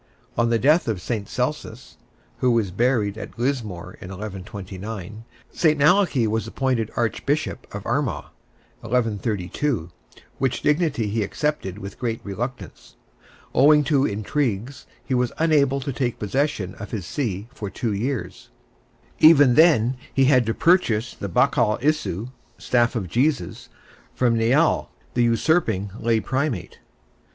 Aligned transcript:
On 0.35 0.49
the 0.49 0.57
death 0.57 0.87
of 0.87 0.99
St. 0.99 1.29
Celsus 1.29 1.97
(who 2.39 2.49
was 2.49 2.71
buried 2.71 3.19
at 3.19 3.37
Lismore 3.37 3.99
in 4.01 4.09
1129), 4.09 5.25
St. 5.51 5.77
Malachy 5.77 6.25
was 6.25 6.47
appointed 6.47 6.89
Archbishop 6.97 7.67
of 7.71 7.85
Armagh, 7.85 8.31
1132, 8.79 9.91
which 10.39 10.63
dignity 10.63 11.07
he 11.07 11.21
accepted 11.21 11.77
with 11.77 11.99
great 11.99 12.19
reluctance. 12.23 12.95
Owing 13.53 13.83
to 13.83 14.03
intrigues, 14.07 14.87
he 15.05 15.13
was 15.13 15.31
unable 15.37 15.79
to 15.79 15.93
take 15.93 16.17
possession 16.17 16.73
of 16.79 16.89
his 16.89 17.05
see 17.05 17.47
for 17.53 17.69
two 17.69 17.93
years; 17.93 18.49
even 19.19 19.53
then 19.53 19.97
he 20.11 20.25
had 20.25 20.47
to 20.47 20.55
purchase 20.55 21.13
the 21.13 21.29
Bachal 21.29 21.77
Isu 21.79 22.29
(Staff 22.57 22.95
of 22.95 23.07
Jesus) 23.07 23.69
from 24.15 24.35
Niall, 24.35 24.89
the 25.13 25.21
usurping 25.21 25.91
lay 25.99 26.19
primate. 26.19 26.79